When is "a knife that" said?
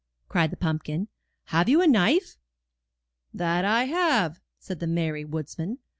1.79-3.63